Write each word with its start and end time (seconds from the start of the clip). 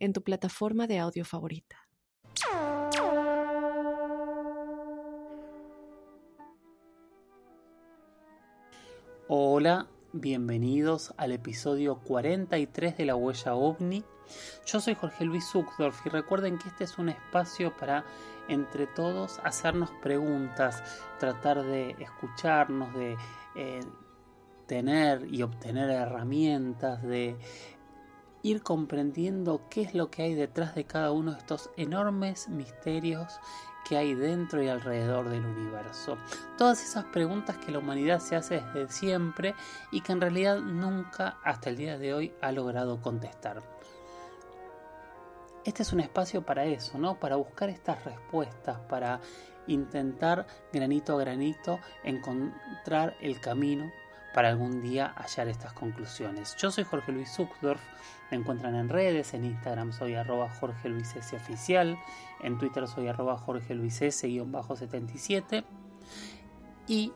en 0.00 0.12
tu 0.12 0.22
plataforma 0.22 0.86
de 0.86 0.98
audio 0.98 1.24
favorita. 1.24 1.76
Hola, 9.28 9.86
bienvenidos 10.12 11.14
al 11.16 11.30
episodio 11.30 12.00
43 12.00 12.96
de 12.96 13.04
La 13.04 13.14
Huella 13.14 13.54
OVNI. 13.54 14.02
Yo 14.66 14.80
soy 14.80 14.94
Jorge 14.94 15.24
Luis 15.24 15.44
Zuckdorf 15.44 16.04
y 16.06 16.08
recuerden 16.08 16.58
que 16.58 16.68
este 16.68 16.84
es 16.84 16.98
un 16.98 17.10
espacio 17.10 17.76
para 17.76 18.04
entre 18.48 18.86
todos 18.88 19.38
hacernos 19.44 19.90
preguntas, 20.02 20.82
tratar 21.20 21.62
de 21.62 21.90
escucharnos, 22.00 22.92
de 22.94 23.16
eh, 23.54 23.80
tener 24.66 25.32
y 25.32 25.42
obtener 25.42 25.90
herramientas, 25.90 27.02
de 27.02 27.36
ir 28.42 28.62
comprendiendo 28.62 29.62
qué 29.70 29.82
es 29.82 29.94
lo 29.94 30.10
que 30.10 30.22
hay 30.22 30.34
detrás 30.34 30.74
de 30.74 30.84
cada 30.84 31.12
uno 31.12 31.32
de 31.32 31.38
estos 31.38 31.70
enormes 31.76 32.48
misterios 32.48 33.40
que 33.88 33.96
hay 33.96 34.14
dentro 34.14 34.62
y 34.62 34.68
alrededor 34.68 35.28
del 35.28 35.44
universo. 35.44 36.16
Todas 36.56 36.82
esas 36.82 37.04
preguntas 37.06 37.56
que 37.56 37.72
la 37.72 37.78
humanidad 37.78 38.20
se 38.20 38.36
hace 38.36 38.60
desde 38.60 38.92
siempre 38.92 39.54
y 39.90 40.00
que 40.00 40.12
en 40.12 40.20
realidad 40.20 40.60
nunca 40.60 41.38
hasta 41.44 41.70
el 41.70 41.76
día 41.76 41.98
de 41.98 42.14
hoy 42.14 42.32
ha 42.40 42.52
logrado 42.52 43.00
contestar. 43.00 43.62
Este 45.64 45.82
es 45.82 45.92
un 45.92 46.00
espacio 46.00 46.42
para 46.42 46.64
eso, 46.64 46.98
¿no? 46.98 47.18
Para 47.18 47.36
buscar 47.36 47.68
estas 47.68 48.02
respuestas, 48.04 48.78
para 48.88 49.20
intentar 49.66 50.46
granito 50.72 51.14
a 51.14 51.20
granito 51.20 51.78
encontrar 52.02 53.16
el 53.20 53.40
camino 53.40 53.90
para 54.34 54.48
algún 54.48 54.80
día 54.80 55.14
hallar 55.16 55.48
estas 55.48 55.72
conclusiones. 55.72 56.56
Yo 56.56 56.70
soy 56.70 56.84
Jorge 56.84 57.12
Luis 57.12 57.30
Zuckdorf, 57.30 57.80
me 58.30 58.36
encuentran 58.36 58.74
en 58.74 58.88
redes, 58.88 59.34
en 59.34 59.44
Instagram 59.44 59.92
soy 59.92 60.14
arroba 60.14 60.48
Jorge 60.48 60.88
Luis 60.88 61.14
S 61.16 61.34
oficial, 61.34 61.98
en 62.42 62.58
Twitter 62.58 62.86
soy 62.86 63.08
arroba 63.08 63.36
Jorge 63.36 63.74
Luis 63.74 64.00
S-77 64.00 65.64
y 66.86 67.12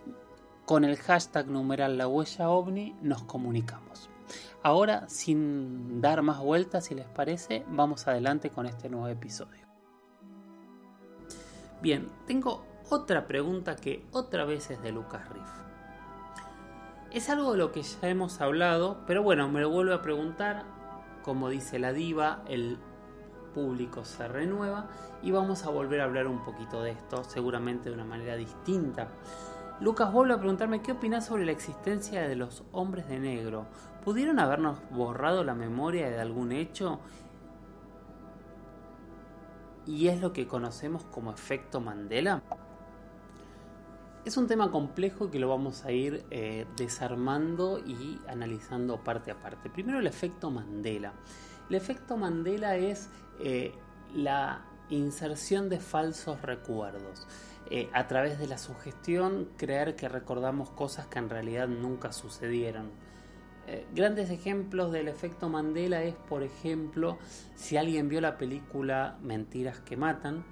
con 0.65 0.85
el 0.85 0.97
hashtag 0.97 1.47
numeral 1.47 1.99
la 1.99 2.09
huella 2.09 2.49
ovni 2.49 2.97
nos 3.03 3.23
comunicamos. 3.25 4.11
Ahora, 4.63 5.09
sin 5.09 6.01
dar 6.01 6.23
más 6.23 6.41
vueltas, 6.41 6.87
si 6.87 6.95
les 6.95 7.07
parece, 7.07 7.65
vamos 7.69 8.09
adelante 8.09 8.49
con 8.49 8.65
este 8.65 8.89
nuevo 8.89 9.09
episodio. 9.09 9.67
Bien, 11.83 12.09
tengo 12.27 12.65
otra 12.89 13.27
pregunta 13.27 13.77
que 13.77 14.07
otra 14.13 14.47
vez 14.47 14.71
es 14.71 14.81
de 14.83 14.91
Lucas 14.91 15.29
Riff. 15.29 15.65
Es 17.15 17.31
algo 17.31 17.53
de 17.53 17.59
lo 17.59 17.71
que 17.71 17.81
ya 17.81 18.09
hemos 18.09 18.41
hablado, 18.41 18.97
pero 19.07 19.23
bueno, 19.23 19.49
me 19.49 19.61
lo 19.61 19.71
vuelvo 19.71 19.95
a 19.95 20.03
preguntar. 20.03 20.65
Como 21.23 21.49
dice 21.49 21.79
la 21.79 21.93
diva, 21.93 22.43
el 22.49 22.77
público 23.55 24.05
se 24.05 24.27
renueva 24.27 24.89
y 25.23 25.31
vamos 25.31 25.65
a 25.65 25.71
volver 25.71 26.01
a 26.01 26.05
hablar 26.07 26.27
un 26.27 26.43
poquito 26.45 26.83
de 26.83 26.91
esto, 26.91 27.23
seguramente 27.23 27.89
de 27.89 27.95
una 27.95 28.05
manera 28.05 28.35
distinta. 28.35 29.07
Lucas 29.81 30.13
vuelve 30.13 30.35
a 30.35 30.39
preguntarme 30.39 30.83
qué 30.83 30.91
opinas 30.91 31.27
sobre 31.27 31.47
la 31.47 31.53
existencia 31.53 32.27
de 32.27 32.35
los 32.35 32.65
hombres 32.73 33.07
de 33.07 33.21
negro. 33.21 33.67
¿Pudieron 34.05 34.41
habernos 34.41 34.79
borrado 34.91 35.45
la 35.45 35.55
memoria 35.55 36.11
de 36.11 36.21
algún 36.21 36.51
hecho? 36.51 36.99
¿Y 39.87 40.09
es 40.09 40.21
lo 40.21 40.33
que 40.33 40.49
conocemos 40.49 41.05
como 41.05 41.31
efecto 41.31 41.81
Mandela? 41.81 42.43
Es 44.25 44.39
un 44.39 44.47
tema 44.47 44.71
complejo 44.71 45.31
que 45.31 45.39
lo 45.39 45.51
vamos 45.51 45.85
a 45.85 45.93
ir 45.93 46.25
eh, 46.31 46.65
desarmando 46.79 47.79
y 47.79 48.19
analizando 48.27 49.05
parte 49.05 49.31
a 49.31 49.35
parte. 49.35 49.69
Primero 49.69 49.99
el 49.99 50.07
efecto 50.07 50.51
Mandela. 50.51 51.13
El 51.69 51.77
efecto 51.77 52.17
Mandela 52.17 52.77
es 52.77 53.11
eh, 53.39 53.75
la 54.15 54.65
inserción 54.89 55.69
de 55.69 55.79
falsos 55.79 56.41
recuerdos. 56.41 57.27
Eh, 57.69 57.91
a 57.93 58.09
través 58.09 58.39
de 58.39 58.47
la 58.47 58.57
sugestión, 58.57 59.51
creer 59.59 59.95
que 59.95 60.09
recordamos 60.09 60.71
cosas 60.71 61.07
que 61.07 61.19
en 61.19 61.29
realidad 61.29 61.69
nunca 61.69 62.11
sucedieron. 62.11 62.93
grandes 63.95 64.31
ejemplos 64.31 64.91
del 64.91 65.09
efecto 65.09 65.51
Mandela 65.51 66.03
es, 66.03 66.15
por 66.15 66.43
ejemplo, 66.43 67.19
si 67.57 67.77
alguien 67.77 68.09
vio 68.09 68.23
la 68.23 68.39
película 68.39 69.19
Mentiras 69.21 69.81
que 69.81 69.99
Matan, 69.99 70.45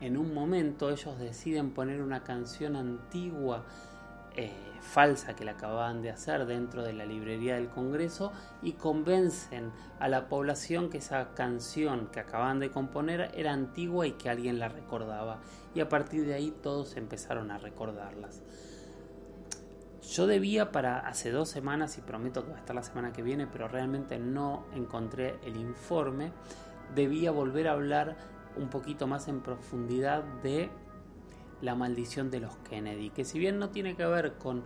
en 0.00 0.16
un 0.16 0.34
momento 0.34 0.90
ellos 0.90 1.18
deciden 1.18 1.70
poner 1.70 2.02
una 2.02 2.22
canción 2.24 2.76
antigua 2.76 3.64
eh, 4.36 4.52
falsa 4.80 5.36
que 5.36 5.44
la 5.44 5.52
acababan 5.52 6.02
de 6.02 6.10
hacer 6.10 6.44
dentro 6.46 6.82
de 6.82 6.92
la 6.92 7.06
librería 7.06 7.54
del 7.54 7.68
Congreso 7.68 8.32
y 8.62 8.72
convencen 8.72 9.70
a 10.00 10.08
la 10.08 10.28
población 10.28 10.90
que 10.90 10.98
esa 10.98 11.34
canción 11.34 12.08
que 12.08 12.20
acababan 12.20 12.58
de 12.58 12.70
componer 12.70 13.30
era 13.34 13.52
antigua 13.52 14.06
y 14.06 14.12
que 14.12 14.28
alguien 14.28 14.58
la 14.58 14.68
recordaba. 14.68 15.40
Y 15.74 15.80
a 15.80 15.88
partir 15.88 16.26
de 16.26 16.34
ahí 16.34 16.52
todos 16.62 16.96
empezaron 16.96 17.50
a 17.50 17.58
recordarlas. 17.58 18.42
Yo 20.02 20.26
debía 20.26 20.70
para 20.70 20.98
hace 20.98 21.30
dos 21.30 21.48
semanas, 21.48 21.96
y 21.96 22.02
prometo 22.02 22.44
que 22.44 22.50
va 22.50 22.56
a 22.56 22.60
estar 22.60 22.76
la 22.76 22.82
semana 22.82 23.12
que 23.12 23.22
viene, 23.22 23.46
pero 23.46 23.68
realmente 23.68 24.18
no 24.18 24.66
encontré 24.74 25.36
el 25.44 25.56
informe, 25.56 26.30
debía 26.94 27.30
volver 27.30 27.68
a 27.68 27.72
hablar 27.72 28.16
un 28.56 28.68
poquito 28.68 29.06
más 29.06 29.28
en 29.28 29.40
profundidad 29.40 30.24
de 30.42 30.70
la 31.60 31.74
maldición 31.74 32.30
de 32.30 32.40
los 32.40 32.56
Kennedy, 32.68 33.10
que 33.10 33.24
si 33.24 33.38
bien 33.38 33.58
no 33.58 33.70
tiene 33.70 33.96
que 33.96 34.04
ver 34.06 34.34
con 34.34 34.62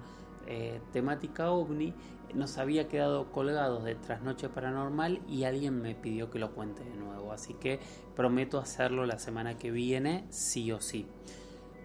eh, 0.46 0.80
temática 0.92 1.50
ovni, 1.50 1.94
nos 2.34 2.58
había 2.58 2.88
quedado 2.88 3.30
colgados 3.32 3.84
de 3.84 3.94
Trasnoche 3.94 4.48
Paranormal 4.48 5.20
y 5.28 5.44
alguien 5.44 5.80
me 5.80 5.94
pidió 5.94 6.30
que 6.30 6.38
lo 6.38 6.52
cuente 6.52 6.84
de 6.84 6.96
nuevo, 6.96 7.32
así 7.32 7.54
que 7.54 7.80
prometo 8.14 8.58
hacerlo 8.58 9.06
la 9.06 9.18
semana 9.18 9.56
que 9.56 9.70
viene, 9.70 10.24
sí 10.30 10.70
o 10.72 10.80
sí. 10.80 11.06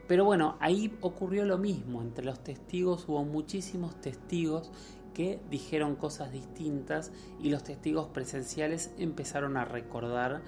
Pero 0.08 0.26
bueno, 0.26 0.58
ahí 0.60 0.98
ocurrió 1.02 1.46
lo 1.46 1.58
mismo, 1.58 2.02
entre 2.02 2.26
los 2.26 2.44
testigos 2.44 3.08
hubo 3.08 3.24
muchísimos 3.24 4.00
testigos 4.02 4.72
que 5.14 5.40
dijeron 5.50 5.96
cosas 5.96 6.32
distintas 6.32 7.12
y 7.40 7.50
los 7.50 7.64
testigos 7.64 8.08
presenciales 8.08 8.92
empezaron 8.98 9.58
a 9.58 9.66
recordar 9.66 10.42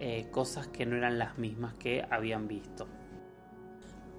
eh, 0.00 0.28
cosas 0.30 0.68
que 0.68 0.86
no 0.86 0.96
eran 0.96 1.18
las 1.18 1.38
mismas 1.38 1.74
que 1.74 2.04
habían 2.08 2.46
visto. 2.46 2.86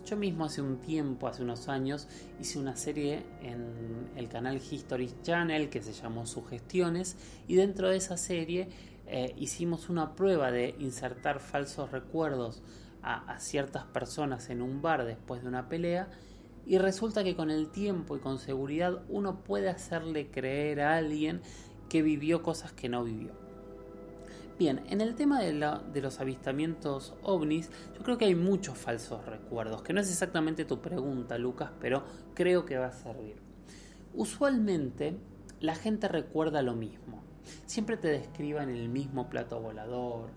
Yo 0.05 0.17
mismo 0.17 0.45
hace 0.45 0.61
un 0.61 0.81
tiempo, 0.81 1.27
hace 1.27 1.43
unos 1.43 1.69
años, 1.69 2.07
hice 2.39 2.59
una 2.59 2.75
serie 2.75 3.25
en 3.41 4.09
el 4.15 4.27
canal 4.27 4.57
History 4.57 5.13
Channel 5.21 5.69
que 5.69 5.81
se 5.81 5.93
llamó 5.93 6.25
Sugestiones 6.25 7.15
y 7.47 7.55
dentro 7.55 7.89
de 7.89 7.97
esa 7.97 8.17
serie 8.17 8.69
eh, 9.07 9.33
hicimos 9.37 9.87
una 9.89 10.15
prueba 10.15 10.51
de 10.51 10.75
insertar 10.79 11.39
falsos 11.39 11.91
recuerdos 11.91 12.61
a, 13.01 13.31
a 13.31 13.39
ciertas 13.39 13.85
personas 13.85 14.49
en 14.49 14.61
un 14.61 14.81
bar 14.81 15.05
después 15.05 15.43
de 15.43 15.47
una 15.47 15.69
pelea 15.69 16.09
y 16.65 16.77
resulta 16.77 17.23
que 17.23 17.35
con 17.35 17.51
el 17.51 17.69
tiempo 17.69 18.17
y 18.17 18.19
con 18.19 18.37
seguridad 18.39 19.03
uno 19.09 19.43
puede 19.43 19.69
hacerle 19.69 20.29
creer 20.29 20.81
a 20.81 20.97
alguien 20.97 21.41
que 21.87 22.01
vivió 22.01 22.43
cosas 22.43 22.71
que 22.73 22.89
no 22.89 23.03
vivió. 23.03 23.48
Bien, 24.59 24.83
en 24.89 24.99
el 24.99 25.15
tema 25.15 25.39
de, 25.39 25.53
los 25.53 26.19
avistamientos 26.19 27.13
ovnis, 27.23 27.71
yo 27.95 28.03
creo 28.03 28.17
que 28.17 28.25
hay 28.25 28.35
muchos 28.35 28.77
falsos 28.77 29.25
recuerdos, 29.25 29.83
que 29.83 29.93
no 29.93 30.01
es 30.01 30.09
exactamente 30.09 30.65
tu 30.65 30.81
pregunta, 30.81 31.37
Lucas, 31.37 31.71
pero 31.79 32.03
creo 32.33 32.65
que 32.65 32.77
va 32.77 32.87
a 32.87 32.91
servir. 32.91 33.37
Usualmente 34.13 35.17
la 35.61 35.75
gente 35.75 36.09
recuerda 36.09 36.61
lo 36.61 36.75
mismo. 36.75 37.23
Siempre 37.67 37.95
te 37.95 38.09
describan 38.09 38.69
el 38.69 38.89
mismo 38.89 39.29
plato 39.29 39.61
volador, 39.61 40.31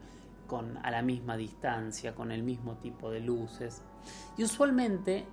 a 0.82 0.90
la 0.92 1.02
misma 1.02 1.36
distancia, 1.36 2.14
con 2.14 2.30
el 2.30 2.44
mismo 2.44 2.76
tipo 2.76 3.10
de 3.10 3.18
luces. 3.18 3.82
Y 4.36 4.44
usualmente 4.44 5.26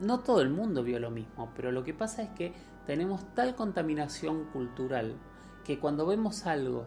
no 0.00 0.20
todo 0.20 0.42
el 0.42 0.50
mundo 0.50 0.82
vio 0.82 0.98
lo 0.98 1.10
mismo, 1.10 1.50
pero 1.56 1.72
lo 1.72 1.82
que 1.82 1.94
pasa 1.94 2.22
es 2.24 2.28
que 2.30 2.52
tenemos 2.84 3.32
tal 3.34 3.54
contaminación 3.54 4.44
cultural 4.52 5.14
que 5.64 5.78
cuando 5.78 6.04
vemos 6.04 6.44
algo 6.44 6.86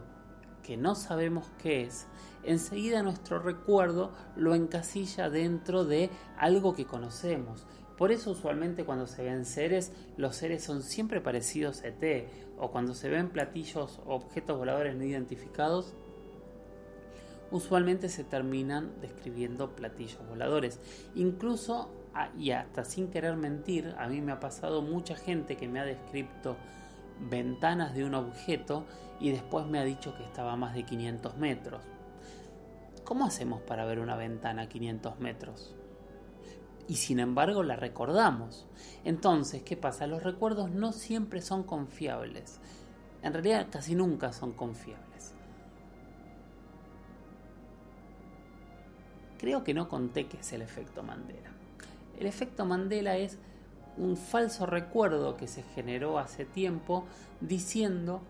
que 0.66 0.76
no 0.76 0.96
sabemos 0.96 1.46
qué 1.62 1.82
es, 1.82 2.08
enseguida 2.42 3.02
nuestro 3.02 3.38
recuerdo 3.38 4.10
lo 4.34 4.54
encasilla 4.54 5.30
dentro 5.30 5.84
de 5.84 6.10
algo 6.36 6.74
que 6.74 6.86
conocemos. 6.86 7.64
Por 7.96 8.10
eso 8.10 8.32
usualmente 8.32 8.84
cuando 8.84 9.06
se 9.06 9.22
ven 9.22 9.44
seres, 9.44 9.92
los 10.16 10.34
seres 10.34 10.64
son 10.64 10.82
siempre 10.82 11.20
parecidos 11.20 11.82
a 11.82 11.88
ET, 11.88 12.28
o 12.58 12.70
cuando 12.72 12.94
se 12.94 13.08
ven 13.08 13.30
platillos 13.30 14.00
o 14.04 14.14
objetos 14.14 14.58
voladores 14.58 14.96
no 14.96 15.04
identificados, 15.04 15.94
usualmente 17.52 18.08
se 18.08 18.24
terminan 18.24 19.00
describiendo 19.00 19.76
platillos 19.76 20.26
voladores. 20.28 20.80
Incluso, 21.14 21.90
y 22.36 22.50
hasta 22.50 22.84
sin 22.84 23.08
querer 23.08 23.36
mentir, 23.36 23.94
a 23.98 24.08
mí 24.08 24.20
me 24.20 24.32
ha 24.32 24.40
pasado 24.40 24.82
mucha 24.82 25.14
gente 25.14 25.56
que 25.56 25.68
me 25.68 25.78
ha 25.78 25.84
descrito 25.84 26.56
ventanas 27.20 27.94
de 27.94 28.04
un 28.04 28.14
objeto 28.14 28.84
y 29.20 29.30
después 29.30 29.66
me 29.66 29.78
ha 29.78 29.84
dicho 29.84 30.14
que 30.16 30.24
estaba 30.24 30.52
a 30.52 30.56
más 30.56 30.74
de 30.74 30.84
500 30.84 31.36
metros. 31.36 31.82
¿Cómo 33.04 33.24
hacemos 33.24 33.62
para 33.62 33.84
ver 33.84 34.00
una 34.00 34.16
ventana 34.16 34.62
a 34.62 34.68
500 34.68 35.20
metros? 35.20 35.74
Y 36.88 36.96
sin 36.96 37.18
embargo 37.18 37.62
la 37.62 37.76
recordamos. 37.76 38.66
Entonces, 39.04 39.62
¿qué 39.62 39.76
pasa? 39.76 40.06
Los 40.06 40.22
recuerdos 40.22 40.70
no 40.70 40.92
siempre 40.92 41.40
son 41.40 41.62
confiables. 41.62 42.60
En 43.22 43.32
realidad 43.32 43.66
casi 43.70 43.94
nunca 43.94 44.32
son 44.32 44.52
confiables. 44.52 45.34
Creo 49.38 49.64
que 49.64 49.74
no 49.74 49.88
conté 49.88 50.26
qué 50.26 50.38
es 50.38 50.52
el 50.52 50.62
efecto 50.62 51.02
Mandela. 51.02 51.50
El 52.18 52.26
efecto 52.26 52.64
Mandela 52.64 53.16
es 53.16 53.38
un 53.96 54.16
falso 54.16 54.66
recuerdo 54.66 55.36
que 55.36 55.46
se 55.46 55.62
generó 55.62 56.18
hace 56.18 56.44
tiempo 56.44 57.04
diciendo 57.40 58.20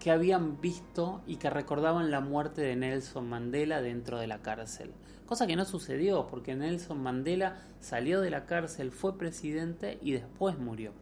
que 0.00 0.10
habían 0.10 0.60
visto 0.60 1.22
y 1.26 1.36
que 1.36 1.50
recordaban 1.50 2.10
la 2.10 2.20
muerte 2.20 2.60
de 2.62 2.76
Nelson 2.76 3.28
Mandela 3.28 3.80
dentro 3.80 4.18
de 4.18 4.26
la 4.26 4.38
cárcel. 4.38 4.92
Cosa 5.26 5.46
que 5.46 5.56
no 5.56 5.64
sucedió 5.64 6.26
porque 6.28 6.54
Nelson 6.54 7.02
Mandela 7.02 7.56
salió 7.80 8.20
de 8.20 8.30
la 8.30 8.46
cárcel, 8.46 8.92
fue 8.92 9.18
presidente 9.18 9.98
y 10.02 10.12
después 10.12 10.58
murió. 10.58 10.92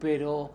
Pero 0.00 0.50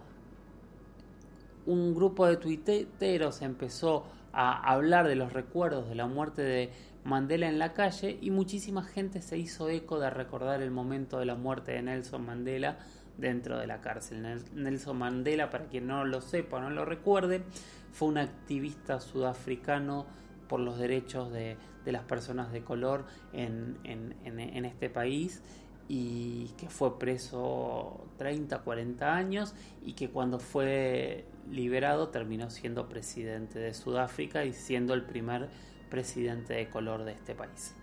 un 1.65 1.95
grupo 1.95 2.25
de 2.25 2.38
tuiteros 2.38 3.42
empezó 3.42 4.06
a 4.33 4.71
hablar 4.71 5.07
de 5.07 5.15
los 5.15 5.31
recuerdos 5.31 5.88
de 5.88 5.95
la 5.95 6.07
muerte 6.07 6.42
de 6.42 6.71
Mandela 7.03 7.50
en 7.50 7.59
la 7.59 7.73
calle 7.73 8.17
y 8.21 8.31
muchísima 8.31 8.83
gente 8.83 9.21
se 9.21 9.38
hizo 9.38 9.69
eco 9.69 10.00
de 10.00 10.09
recordar 10.09 10.61
el 10.61 10.71
momento 10.71 11.19
de 11.19 11.25
la 11.25 11.35
muerte 11.35 11.73
de 11.73 11.81
Nelson 11.81 12.25
Mandela 12.25 12.77
dentro 13.17 13.57
de 13.57 13.67
la 13.67 13.81
cárcel. 13.81 14.25
Nelson 14.53 14.97
Mandela, 14.97 15.50
para 15.50 15.65
quien 15.65 15.88
no 15.88 16.05
lo 16.05 16.21
sepa 16.21 16.57
o 16.57 16.61
no 16.61 16.69
lo 16.69 16.85
recuerde, 16.85 17.44
fue 17.91 18.07
un 18.07 18.17
activista 18.17 19.00
sudafricano 19.00 20.05
por 20.47 20.59
los 20.59 20.77
derechos 20.77 21.31
de, 21.31 21.57
las 21.85 22.03
personas 22.03 22.51
de 22.51 22.63
color 22.63 23.05
en, 23.33 23.77
en, 23.83 24.65
este 24.65 24.89
país 24.89 25.41
y 25.89 26.47
que 26.57 26.69
fue 26.69 26.97
preso 26.97 28.05
30, 28.17 28.59
40 28.59 29.13
años 29.13 29.53
y 29.85 29.94
que 29.94 30.09
cuando 30.09 30.39
fue 30.39 31.25
liberado 31.51 32.09
terminó 32.09 32.50
siendo 32.50 32.88
presidente 32.88 33.59
de 33.59 33.73
Sudáfrica 33.73 34.45
y 34.45 34.53
siendo 34.53 34.94
el 34.94 35.03
primer 35.03 35.50
presidente 35.94 36.56
de 36.56 36.69
color 36.69 37.04
de 37.04 37.12
este 37.12 37.36
país. 37.36 37.75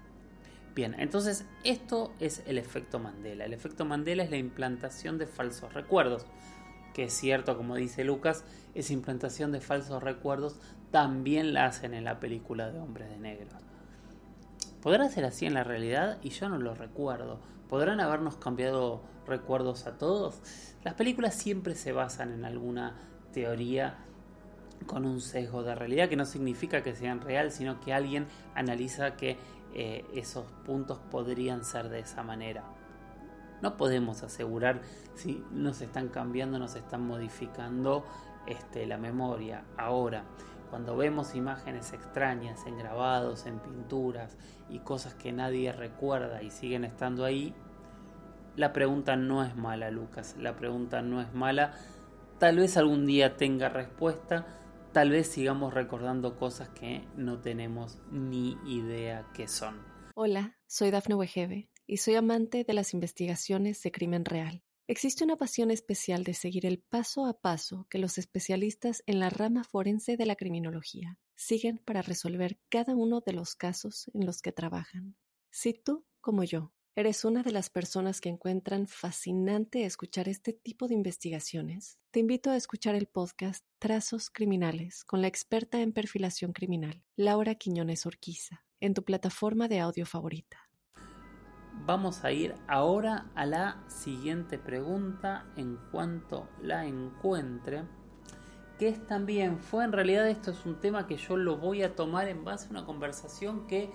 Bien, 0.74 0.96
entonces 0.98 1.44
esto 1.62 2.12
es 2.18 2.42
el 2.44 2.58
efecto 2.58 2.98
Mandela. 2.98 3.44
El 3.44 3.52
efecto 3.52 3.84
Mandela 3.84 4.24
es 4.24 4.30
la 4.32 4.36
implantación 4.36 5.16
de 5.16 5.28
falsos 5.28 5.72
recuerdos, 5.74 6.26
que 6.92 7.04
es 7.04 7.12
cierto, 7.12 7.56
como 7.56 7.76
dice 7.76 8.02
Lucas, 8.02 8.42
esa 8.74 8.92
implantación 8.94 9.52
de 9.52 9.60
falsos 9.60 10.02
recuerdos 10.02 10.56
también 10.90 11.54
la 11.54 11.66
hacen 11.66 11.94
en 11.94 12.02
la 12.02 12.18
película 12.18 12.72
de 12.72 12.80
Hombres 12.80 13.10
de 13.10 13.18
Negro. 13.18 13.46
¿Podrá 14.82 15.08
ser 15.08 15.24
así 15.24 15.46
en 15.46 15.54
la 15.54 15.62
realidad? 15.62 16.18
Y 16.20 16.30
yo 16.30 16.48
no 16.48 16.58
lo 16.58 16.74
recuerdo. 16.74 17.38
¿Podrán 17.68 18.00
habernos 18.00 18.38
cambiado 18.38 19.04
recuerdos 19.24 19.86
a 19.86 19.98
todos? 19.98 20.40
Las 20.82 20.94
películas 20.94 21.36
siempre 21.36 21.76
se 21.76 21.92
basan 21.92 22.32
en 22.32 22.44
alguna 22.44 22.96
teoría 23.32 23.98
con 24.86 25.04
un 25.04 25.20
sesgo 25.20 25.62
de 25.62 25.74
realidad, 25.74 26.08
que 26.08 26.16
no 26.16 26.24
significa 26.24 26.82
que 26.82 26.94
sean 26.94 27.20
real, 27.20 27.50
sino 27.52 27.80
que 27.80 27.92
alguien 27.92 28.26
analiza 28.54 29.16
que 29.16 29.38
eh, 29.72 30.04
esos 30.14 30.46
puntos 30.64 30.98
podrían 31.10 31.64
ser 31.64 31.88
de 31.88 32.00
esa 32.00 32.22
manera. 32.22 32.64
No 33.62 33.76
podemos 33.76 34.22
asegurar 34.22 34.80
si 35.14 35.44
nos 35.50 35.80
están 35.80 36.08
cambiando, 36.08 36.58
nos 36.58 36.74
están 36.76 37.06
modificando 37.06 38.04
este, 38.46 38.86
la 38.86 38.96
memoria. 38.96 39.64
Ahora, 39.76 40.24
cuando 40.70 40.96
vemos 40.96 41.34
imágenes 41.34 41.92
extrañas 41.92 42.66
en 42.66 42.78
grabados, 42.78 43.46
en 43.46 43.58
pinturas 43.58 44.36
y 44.68 44.78
cosas 44.78 45.14
que 45.14 45.32
nadie 45.32 45.72
recuerda 45.72 46.42
y 46.42 46.50
siguen 46.50 46.84
estando 46.84 47.24
ahí, 47.24 47.54
la 48.56 48.72
pregunta 48.72 49.16
no 49.16 49.44
es 49.44 49.56
mala, 49.56 49.90
Lucas. 49.90 50.36
La 50.38 50.56
pregunta 50.56 51.02
no 51.02 51.20
es 51.20 51.32
mala. 51.34 51.74
Tal 52.38 52.56
vez 52.56 52.76
algún 52.76 53.06
día 53.06 53.36
tenga 53.36 53.68
respuesta 53.68 54.46
tal 54.92 55.10
vez 55.10 55.28
sigamos 55.28 55.72
recordando 55.72 56.36
cosas 56.36 56.68
que 56.70 57.06
no 57.16 57.40
tenemos 57.40 57.98
ni 58.10 58.56
idea 58.66 59.30
que 59.34 59.48
son. 59.48 59.80
Hola, 60.14 60.58
soy 60.66 60.90
Dafne 60.90 61.14
Wegebe 61.14 61.70
y 61.86 61.98
soy 61.98 62.16
amante 62.16 62.64
de 62.64 62.74
las 62.74 62.92
investigaciones 62.92 63.82
de 63.82 63.92
crimen 63.92 64.24
real. 64.24 64.62
Existe 64.88 65.22
una 65.22 65.36
pasión 65.36 65.70
especial 65.70 66.24
de 66.24 66.34
seguir 66.34 66.66
el 66.66 66.80
paso 66.80 67.26
a 67.26 67.40
paso 67.40 67.86
que 67.88 67.98
los 67.98 68.18
especialistas 68.18 69.04
en 69.06 69.20
la 69.20 69.30
rama 69.30 69.62
forense 69.62 70.16
de 70.16 70.26
la 70.26 70.34
criminología 70.34 71.18
siguen 71.36 71.78
para 71.78 72.02
resolver 72.02 72.58
cada 72.68 72.96
uno 72.96 73.20
de 73.20 73.32
los 73.32 73.54
casos 73.54 74.10
en 74.14 74.26
los 74.26 74.42
que 74.42 74.50
trabajan. 74.50 75.16
Si 75.50 75.74
tú, 75.74 76.04
como 76.20 76.42
yo, 76.42 76.72
¿Eres 77.00 77.24
una 77.24 77.42
de 77.42 77.50
las 77.50 77.70
personas 77.70 78.20
que 78.20 78.28
encuentran 78.28 78.86
fascinante 78.86 79.86
escuchar 79.86 80.28
este 80.28 80.52
tipo 80.52 80.86
de 80.86 80.92
investigaciones? 80.92 81.98
Te 82.10 82.20
invito 82.20 82.50
a 82.50 82.56
escuchar 82.56 82.94
el 82.94 83.06
podcast 83.06 83.64
Trazos 83.78 84.28
Criminales 84.28 85.02
con 85.06 85.22
la 85.22 85.26
experta 85.26 85.80
en 85.80 85.94
perfilación 85.94 86.52
criminal, 86.52 87.02
Laura 87.16 87.54
Quiñones 87.54 88.04
Orquiza, 88.04 88.66
en 88.80 88.92
tu 88.92 89.02
plataforma 89.02 89.66
de 89.66 89.80
audio 89.80 90.04
favorita. 90.04 90.58
Vamos 91.86 92.22
a 92.22 92.32
ir 92.32 92.54
ahora 92.68 93.30
a 93.34 93.46
la 93.46 93.82
siguiente 93.88 94.58
pregunta 94.58 95.46
en 95.56 95.78
cuanto 95.90 96.50
la 96.60 96.84
encuentre, 96.84 97.84
que 98.78 98.88
es 98.88 99.06
también, 99.06 99.58
fue 99.58 99.84
en 99.84 99.92
realidad 99.92 100.28
esto 100.28 100.50
es 100.50 100.66
un 100.66 100.78
tema 100.80 101.06
que 101.06 101.16
yo 101.16 101.38
lo 101.38 101.56
voy 101.56 101.82
a 101.82 101.96
tomar 101.96 102.28
en 102.28 102.44
base 102.44 102.66
a 102.66 102.70
una 102.72 102.84
conversación 102.84 103.66
que 103.66 103.90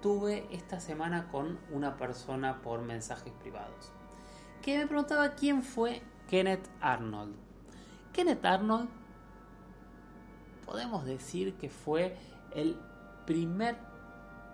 tuve 0.00 0.46
esta 0.50 0.80
semana 0.80 1.28
con 1.28 1.58
una 1.70 1.96
persona 1.96 2.62
por 2.62 2.82
mensajes 2.82 3.32
privados 3.34 3.92
que 4.62 4.76
me 4.76 4.86
preguntaba 4.86 5.34
quién 5.34 5.62
fue 5.62 6.02
Kenneth 6.28 6.68
Arnold. 6.80 7.34
Kenneth 8.12 8.44
Arnold 8.44 8.88
podemos 10.66 11.04
decir 11.04 11.54
que 11.54 11.70
fue 11.70 12.16
el 12.54 12.76
primer 13.26 13.78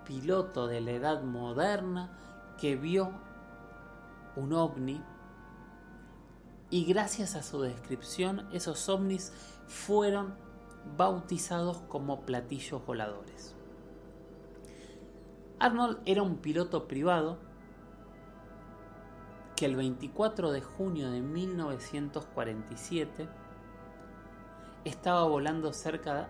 piloto 0.05 0.67
de 0.67 0.81
la 0.81 0.93
edad 0.93 1.23
moderna 1.23 2.17
que 2.59 2.77
vio 2.77 3.13
un 4.37 4.53
ovni 4.53 5.03
y 6.71 6.85
gracias 6.85 7.35
a 7.35 7.43
su 7.43 7.61
descripción 7.61 8.49
esos 8.53 8.89
ovnis 8.89 9.33
fueron 9.67 10.35
bautizados 10.97 11.79
como 11.89 12.21
platillos 12.21 12.85
voladores. 12.87 13.56
Arnold 15.59 16.01
era 16.05 16.23
un 16.23 16.37
piloto 16.37 16.87
privado 16.87 17.39
que 19.57 19.65
el 19.65 19.75
24 19.77 20.53
de 20.53 20.61
junio 20.61 21.11
de 21.11 21.23
1947 21.23 23.27
estaba 24.85 25.25
volando 25.25 25.73
cerca 25.73 26.29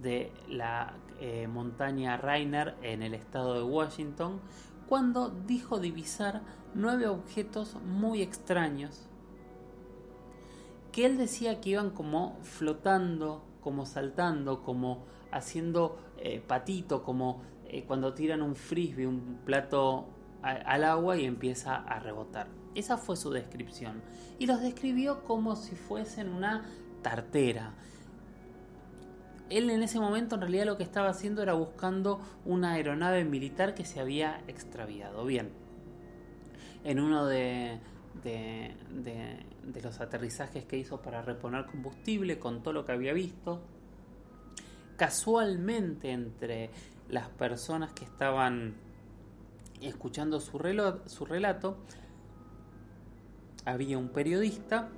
de 0.00 0.32
la 0.48 0.94
eh, 1.20 1.48
montaña 1.48 2.16
Rainer 2.16 2.76
en 2.82 3.02
el 3.02 3.14
estado 3.14 3.54
de 3.54 3.64
Washington 3.64 4.40
cuando 4.88 5.30
dijo 5.30 5.80
divisar 5.80 6.42
nueve 6.74 7.08
objetos 7.08 7.74
muy 7.84 8.22
extraños 8.22 9.08
que 10.92 11.04
él 11.06 11.18
decía 11.18 11.60
que 11.60 11.70
iban 11.70 11.90
como 11.90 12.38
flotando, 12.42 13.42
como 13.60 13.86
saltando, 13.86 14.62
como 14.62 15.04
haciendo 15.30 15.98
eh, 16.18 16.42
patito, 16.46 17.02
como 17.02 17.42
eh, 17.72 17.84
cuando 17.84 18.12
tiran 18.12 18.42
un 18.42 18.54
frisbee, 18.54 19.06
un 19.06 19.38
plato 19.46 20.06
al 20.42 20.84
agua 20.84 21.16
y 21.16 21.24
empieza 21.24 21.76
a 21.76 22.00
rebotar. 22.00 22.48
Esa 22.74 22.98
fue 22.98 23.16
su 23.16 23.30
descripción. 23.30 24.02
Y 24.38 24.46
los 24.46 24.60
describió 24.60 25.24
como 25.24 25.56
si 25.56 25.74
fuesen 25.74 26.28
una 26.28 26.66
tartera. 27.00 27.74
Él 29.48 29.70
en 29.70 29.82
ese 29.82 30.00
momento 30.00 30.34
en 30.34 30.42
realidad 30.42 30.66
lo 30.66 30.76
que 30.76 30.82
estaba 30.82 31.08
haciendo 31.08 31.42
era 31.42 31.54
buscando 31.54 32.20
una 32.44 32.72
aeronave 32.72 33.24
militar 33.24 33.74
que 33.74 33.84
se 33.84 34.00
había 34.00 34.42
extraviado. 34.48 35.24
Bien, 35.24 35.50
en 36.84 37.00
uno 37.00 37.24
de, 37.24 37.78
de, 38.22 38.74
de 38.90 39.82
los 39.82 40.00
aterrizajes 40.00 40.64
que 40.64 40.76
hizo 40.76 41.00
para 41.00 41.22
reponer 41.22 41.66
combustible, 41.66 42.38
contó 42.38 42.72
lo 42.72 42.84
que 42.84 42.92
había 42.92 43.12
visto. 43.12 43.62
Casualmente 44.96 46.10
entre 46.10 46.70
las 47.12 47.28
personas 47.28 47.92
que 47.92 48.04
estaban 48.04 48.74
escuchando 49.80 50.40
su, 50.40 50.58
su 51.06 51.24
relato, 51.24 51.76
había 53.64 53.98
un 53.98 54.08
periodista 54.08 54.88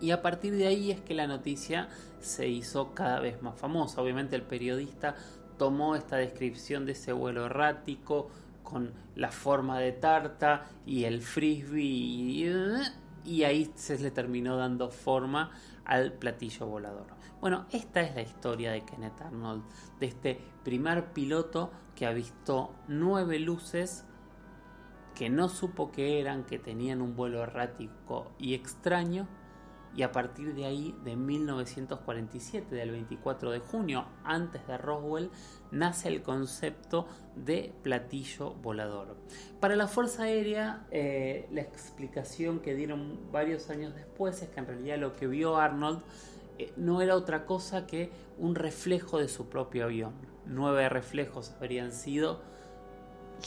y 0.00 0.10
a 0.10 0.22
partir 0.22 0.56
de 0.56 0.66
ahí 0.66 0.90
es 0.90 1.00
que 1.00 1.14
la 1.14 1.26
noticia 1.26 1.88
se 2.20 2.48
hizo 2.48 2.94
cada 2.94 3.20
vez 3.20 3.42
más 3.42 3.56
famosa. 3.56 4.00
Obviamente 4.00 4.34
el 4.34 4.42
periodista 4.42 5.14
tomó 5.56 5.94
esta 5.94 6.16
descripción 6.16 6.86
de 6.86 6.92
ese 6.92 7.12
vuelo 7.12 7.46
errático 7.46 8.30
con 8.62 8.92
la 9.16 9.30
forma 9.30 9.78
de 9.80 9.92
tarta 9.92 10.66
y 10.86 11.04
el 11.04 11.20
frisbee 11.20 12.88
y, 13.24 13.44
ahí 13.44 13.70
se 13.74 13.98
le 13.98 14.10
terminó 14.10 14.56
dando 14.56 14.90
forma 14.90 15.50
al 15.88 16.12
platillo 16.12 16.66
volador. 16.66 17.06
Bueno, 17.40 17.66
esta 17.72 18.00
es 18.00 18.14
la 18.14 18.22
historia 18.22 18.70
de 18.70 18.84
Kenneth 18.84 19.20
Arnold, 19.20 19.64
de 19.98 20.06
este 20.06 20.40
primer 20.62 21.12
piloto 21.12 21.72
que 21.96 22.06
ha 22.06 22.12
visto 22.12 22.74
nueve 22.86 23.40
luces 23.40 24.04
que 25.16 25.30
no 25.30 25.48
supo 25.48 25.90
que 25.90 26.20
eran, 26.20 26.44
que 26.44 26.60
tenían 26.60 27.02
un 27.02 27.16
vuelo 27.16 27.42
errático 27.42 28.30
y 28.38 28.54
extraño, 28.54 29.26
y 29.98 30.04
a 30.04 30.12
partir 30.12 30.54
de 30.54 30.64
ahí, 30.64 30.96
de 31.02 31.16
1947, 31.16 32.72
del 32.72 32.92
24 32.92 33.50
de 33.50 33.58
junio, 33.58 34.04
antes 34.22 34.64
de 34.68 34.78
Roswell, 34.78 35.28
nace 35.72 36.06
el 36.06 36.22
concepto 36.22 37.08
de 37.34 37.72
platillo 37.82 38.54
volador. 38.62 39.16
Para 39.58 39.74
la 39.74 39.88
Fuerza 39.88 40.22
Aérea, 40.22 40.86
eh, 40.92 41.48
la 41.50 41.62
explicación 41.62 42.60
que 42.60 42.76
dieron 42.76 43.32
varios 43.32 43.70
años 43.70 43.92
después 43.92 44.40
es 44.40 44.48
que 44.50 44.60
en 44.60 44.68
realidad 44.68 44.98
lo 44.98 45.16
que 45.16 45.26
vio 45.26 45.56
Arnold 45.56 46.00
eh, 46.58 46.72
no 46.76 47.02
era 47.02 47.16
otra 47.16 47.44
cosa 47.44 47.84
que 47.88 48.12
un 48.38 48.54
reflejo 48.54 49.18
de 49.18 49.26
su 49.26 49.48
propio 49.48 49.86
avión. 49.86 50.12
Nueve 50.46 50.88
reflejos 50.88 51.56
habrían 51.58 51.90
sido 51.90 52.40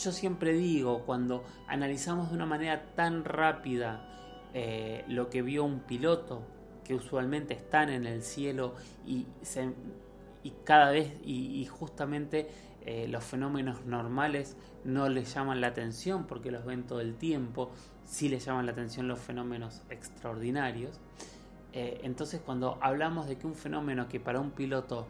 yo 0.03 0.11
siempre 0.11 0.53
digo, 0.53 1.03
cuando 1.05 1.43
analizamos 1.67 2.29
de 2.29 2.35
una 2.35 2.45
manera 2.45 2.93
tan 2.95 3.25
rápida 3.25 4.07
eh, 4.53 5.05
lo 5.07 5.29
que 5.29 5.41
vio 5.41 5.63
un 5.63 5.79
piloto, 5.79 6.43
que 6.83 6.93
usualmente 6.95 7.53
están 7.53 7.89
en 7.89 8.05
el 8.05 8.23
cielo 8.23 8.73
y, 9.05 9.25
cada 10.63 10.91
vez, 10.91 11.13
y, 11.23 11.65
justamente 11.65 12.49
eh, 12.85 13.07
los 13.07 13.23
fenómenos 13.23 13.85
normales 13.85 14.57
no 14.83 15.07
les 15.07 15.33
llaman 15.33 15.61
la 15.61 15.67
atención 15.67 16.25
porque 16.25 16.51
los 16.51 16.65
ven 16.65 16.83
todo 16.83 16.99
el 16.99 17.15
tiempo, 17.15 17.71
sí 18.05 18.27
les 18.27 18.43
llaman 18.43 18.65
la 18.65 18.71
atención 18.71 19.07
los 19.07 19.19
fenómenos 19.19 19.83
extraordinarios. 19.89 20.99
Eh, 21.73 22.01
entonces 22.03 22.41
cuando 22.43 22.77
hablamos 22.81 23.27
de 23.27 23.37
que 23.37 23.47
un 23.47 23.55
fenómeno 23.55 24.09
que 24.09 24.19
para 24.19 24.41
un 24.41 24.51
piloto 24.51 25.07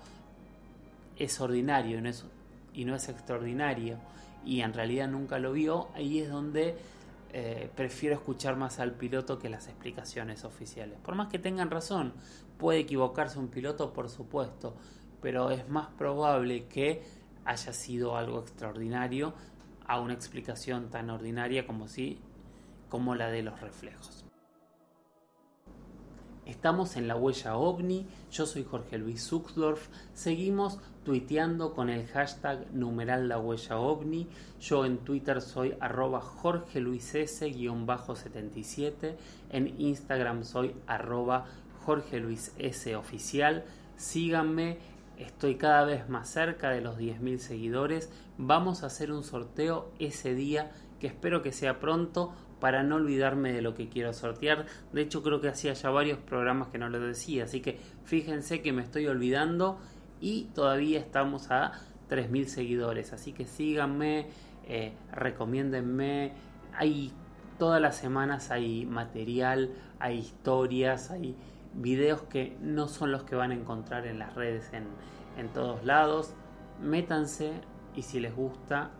es 1.18 1.42
ordinario 1.42 2.00
y 2.74 2.86
no 2.86 2.96
es 2.96 3.10
extraordinario, 3.10 3.98
y 4.46 4.62
en 4.62 4.74
realidad 4.74 5.08
nunca 5.08 5.40
lo 5.40 5.54
vio, 5.54 5.90
ahí 5.94 6.20
es 6.20 6.30
donde 6.30 6.76
eh, 7.34 7.70
prefiero 7.76 8.16
escuchar 8.16 8.58
más 8.58 8.80
al 8.80 8.94
piloto 8.94 9.40
que 9.40 9.50
las 9.50 9.68
explicaciones 9.68 10.44
oficiales. 10.44 11.00
Por 11.00 11.16
más 11.16 11.30
que 11.30 11.40
tengan 11.40 11.72
razón, 11.72 12.14
puede 12.58 12.80
equivocarse 12.80 13.40
un 13.40 13.48
piloto, 13.48 13.94
por 13.94 14.10
supuesto, 14.10 14.76
pero 15.22 15.50
es 15.50 15.70
más 15.70 15.88
probable 15.98 16.66
que 16.66 17.02
haya 17.46 17.74
sido 17.74 18.18
algo 18.18 18.40
extraordinario 18.40 19.34
a 19.88 20.00
una 20.00 20.14
explicación 20.14 20.90
tan 20.90 21.10
ordinaria 21.10 21.66
como 21.66 21.88
si 21.88 22.20
como 22.90 23.16
la 23.16 23.30
de 23.30 23.42
los 23.42 23.62
reflejos. 23.62 24.21
Estamos 26.52 26.98
en 26.98 27.08
la 27.08 27.16
huella 27.16 27.56
ovni, 27.56 28.06
yo 28.30 28.46
soy 28.46 28.66
Jorge 28.70 28.98
Luis 28.98 29.26
Zuxdorf, 29.26 29.88
seguimos 30.14 30.80
tuiteando 31.06 31.74
con 31.74 31.90
el 31.90 32.06
hashtag 32.08 32.70
numeral 32.74 33.30
la 33.30 33.40
huella 33.40 33.78
ovni, 33.78 34.28
yo 34.60 34.84
en 34.84 34.98
Twitter 34.98 35.40
soy 35.40 35.78
arroba 35.80 36.20
Jorge 36.20 36.82
Luis 36.82 37.16
S-77, 37.16 39.16
en 39.50 39.80
Instagram 39.80 40.44
soy 40.44 40.76
arroba 40.88 41.46
Jorge 41.86 42.20
Luis 42.20 42.52
S 42.58 42.98
oficial, 42.98 43.64
síganme, 43.96 44.80
estoy 45.18 45.56
cada 45.56 45.86
vez 45.86 46.10
más 46.10 46.30
cerca 46.30 46.72
de 46.72 46.82
los 46.82 46.98
10.000 46.98 47.38
seguidores, 47.38 48.10
vamos 48.38 48.84
a 48.84 48.88
hacer 48.88 49.14
un 49.14 49.24
sorteo 49.24 49.90
ese 50.00 50.36
día 50.36 50.74
que 51.00 51.08
espero 51.08 51.42
que 51.42 51.54
sea 51.54 51.80
pronto 51.80 52.34
para 52.62 52.84
no 52.84 52.96
olvidarme 52.96 53.52
de 53.52 53.62
lo 53.62 53.74
que 53.74 53.90
quiero 53.90 54.14
sortear. 54.14 54.66
De 54.94 55.02
hecho, 55.02 55.22
creo 55.22 55.42
que 55.42 55.50
hacía 55.50 55.74
ya 55.74 55.90
varios 55.90 56.20
programas 56.20 56.70
que 56.70 56.78
no 56.78 56.88
lo 56.88 57.00
decía, 57.02 57.44
así 57.44 57.60
que 57.60 57.80
fíjense 58.06 58.62
que 58.62 58.72
me 58.72 58.84
estoy 58.84 59.08
olvidando 59.08 59.80
y 60.22 60.44
todavía 60.54 61.00
estamos 61.00 61.52
a 61.52 61.74
3.000 62.10 62.46
seguidores, 62.46 63.12
así 63.12 63.34
que 63.34 63.46
síganme, 63.46 64.28
eh, 64.68 64.94
recomiéndenme. 65.12 66.34
Hay 66.74 67.12
todas 67.58 67.82
las 67.82 67.98
semanas 67.98 68.52
hay 68.52 68.86
material, 68.86 69.72
hay 70.00 70.20
historias, 70.20 71.10
hay 71.10 71.36
videos 71.74 72.22
que 72.22 72.56
no 72.62 72.88
son 72.88 73.12
los 73.12 73.24
que 73.24 73.36
van 73.36 73.52
a 73.52 73.56
encontrar 73.56 74.06
en 74.06 74.20
las 74.20 74.36
redes 74.36 74.72
en, 74.72 74.86
en 75.38 75.50
todos 75.50 75.84
lados. 75.84 76.34
Métanse 76.80 77.54
y 77.96 78.04
si 78.04 78.20
les 78.20 78.36
gusta, 78.36 78.92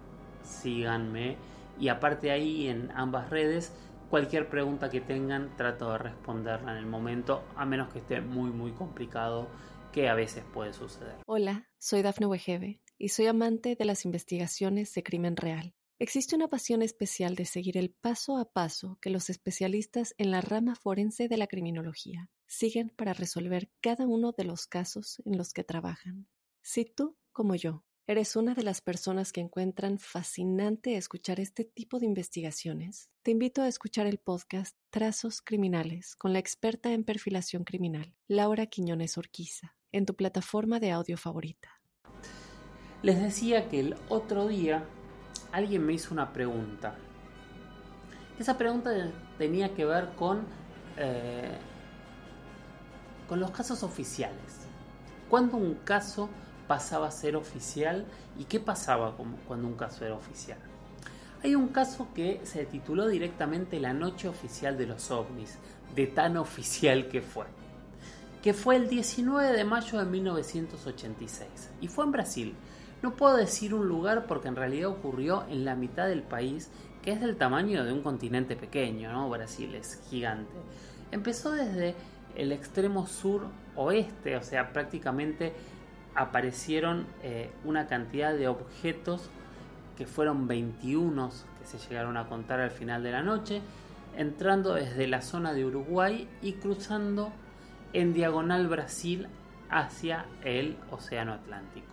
síganme 0.44 1.38
y 1.82 1.90
aparte 1.90 2.30
ahí 2.30 2.68
en 2.68 2.92
ambas 2.92 3.30
redes 3.32 3.74
cualquier 4.10 4.48
pregunta 4.50 4.90
que 4.90 5.02
tengan 5.02 5.56
trato 5.58 5.92
de 5.92 5.98
responderla 5.98 6.74
en 6.74 6.78
el 6.78 6.86
momento 6.86 7.44
a 7.56 7.66
menos 7.66 7.92
que 7.92 8.00
esté 8.00 8.22
muy 8.22 8.52
muy 8.52 8.72
complicado 8.72 9.50
que 9.92 10.08
a 10.08 10.14
veces 10.14 10.44
puede 10.54 10.74
suceder. 10.74 11.16
Hola, 11.26 11.68
soy 11.80 12.04
Dafne 12.04 12.28
Wegebe 12.28 12.82
y 12.98 13.10
soy 13.10 13.26
amante 13.26 13.76
de 13.76 13.86
las 13.86 14.06
investigaciones 14.06 14.94
de 14.94 15.04
crimen 15.04 15.36
real. 15.36 15.74
Existe 15.98 16.36
una 16.36 16.48
pasión 16.48 16.82
especial 16.82 17.36
de 17.36 17.46
seguir 17.46 17.78
el 17.78 17.92
paso 17.92 18.38
a 18.38 18.52
paso 18.54 18.98
que 19.02 19.10
los 19.10 19.30
especialistas 19.30 20.14
en 20.18 20.32
la 20.32 20.42
rama 20.42 20.76
forense 20.76 21.28
de 21.28 21.38
la 21.38 21.48
criminología 21.48 22.30
siguen 22.48 22.90
para 22.96 23.14
resolver 23.14 23.72
cada 23.82 24.06
uno 24.08 24.32
de 24.32 24.44
los 24.44 24.68
casos 24.68 25.22
en 25.26 25.38
los 25.38 25.52
que 25.52 25.64
trabajan. 25.64 26.28
Si 26.62 26.86
tú, 26.86 27.18
como 27.32 27.56
yo, 27.56 27.84
¿Eres 28.08 28.36
una 28.36 28.56
de 28.56 28.64
las 28.64 28.82
personas 28.82 29.32
que 29.32 29.42
encuentran 29.42 30.00
fascinante 30.00 30.98
escuchar 30.98 31.40
este 31.40 31.66
tipo 31.66 32.00
de 32.00 32.08
investigaciones? 32.08 33.12
Te 33.22 33.30
invito 33.30 33.62
a 33.62 33.68
escuchar 33.68 34.08
el 34.08 34.18
podcast 34.18 34.76
Trazos 34.90 35.44
Criminales 35.44 36.16
con 36.16 36.34
la 36.34 36.40
experta 36.40 36.92
en 36.92 37.04
perfilación 37.04 37.64
criminal, 37.64 38.16
Laura 38.28 38.66
Quiñones 38.66 39.20
Orquiza, 39.20 39.76
en 39.92 40.08
tu 40.08 40.16
plataforma 40.16 40.80
de 40.80 40.90
audio 40.90 41.16
favorita. 41.16 41.80
Les 43.04 43.22
decía 43.22 43.70
que 43.70 43.80
el 43.80 43.96
otro 44.10 44.48
día 44.48 44.84
alguien 45.52 45.86
me 45.86 45.94
hizo 45.94 46.12
una 46.12 46.34
pregunta. 46.34 46.96
Esa 48.40 48.58
pregunta 48.58 49.12
tenía 49.38 49.76
que 49.76 49.86
ver 49.86 50.10
con, 50.16 50.48
eh, 50.98 51.56
con 53.30 53.40
los 53.40 53.52
casos 53.52 53.84
oficiales. 53.84 54.66
¿Cuándo 55.30 55.58
un 55.58 55.76
caso 55.76 56.30
pasaba 56.72 57.08
a 57.08 57.12
ser 57.12 57.36
oficial 57.36 58.06
y 58.40 58.46
qué 58.46 58.58
pasaba 58.58 59.14
cuando 59.46 59.68
un 59.68 59.74
caso 59.74 60.06
era 60.06 60.16
oficial. 60.16 60.58
Hay 61.44 61.54
un 61.54 61.68
caso 61.68 62.08
que 62.16 62.40
se 62.46 62.66
tituló 62.66 63.10
directamente 63.10 63.78
La 63.82 63.92
Noche 63.92 64.30
Oficial 64.30 64.78
de 64.78 64.86
los 64.86 65.12
OVNIs, 65.12 65.58
de 65.94 66.08
tan 66.08 66.38
oficial 66.38 67.10
que 67.10 67.22
fue, 67.22 67.44
que 68.42 68.54
fue 68.54 68.78
el 68.78 68.88
19 68.88 69.52
de 69.52 69.66
mayo 69.66 70.00
de 70.00 70.06
1986 70.06 71.50
y 71.82 71.90
fue 71.90 72.06
en 72.06 72.12
Brasil. 72.14 72.56
No 73.02 73.18
puedo 73.18 73.36
decir 73.36 73.74
un 73.74 73.90
lugar 73.90 74.26
porque 74.26 74.48
en 74.48 74.56
realidad 74.56 74.92
ocurrió 74.92 75.44
en 75.50 75.66
la 75.66 75.76
mitad 75.76 76.08
del 76.08 76.24
país, 76.24 76.70
que 77.02 77.12
es 77.12 77.20
del 77.20 77.36
tamaño 77.36 77.84
de 77.84 77.92
un 77.92 78.02
continente 78.02 78.56
pequeño, 78.56 79.12
¿no? 79.12 79.30
Brasil 79.30 79.76
es 79.76 80.02
gigante. 80.10 80.54
Empezó 81.12 81.52
desde 81.52 81.96
el 82.34 82.54
extremo 82.54 83.08
sur 83.08 83.42
oeste, 83.76 84.38
o 84.38 84.44
sea, 84.44 84.72
prácticamente 84.72 85.54
aparecieron 86.16 87.06
eh, 87.24 87.52
una 87.64 87.88
cantidad 87.88 88.34
de 88.34 88.48
objetos 88.48 89.30
que 89.98 90.06
fueron 90.06 90.48
21 90.48 91.32
que 91.60 91.66
se 91.66 91.78
llegaron 91.88 92.18
a 92.18 92.28
contar 92.28 92.60
al 92.60 92.72
final 92.72 93.04
de 93.04 93.12
la 93.12 93.22
noche, 93.22 93.62
entrando 94.18 94.74
desde 94.74 95.08
la 95.08 95.22
zona 95.22 95.54
de 95.54 95.66
Uruguay 95.66 96.28
y 96.42 96.54
cruzando 96.54 97.32
en 97.94 98.14
diagonal 98.14 98.68
Brasil 98.68 99.28
hacia 99.70 100.26
el 100.44 100.78
Océano 100.90 101.34
Atlántico. 101.34 101.88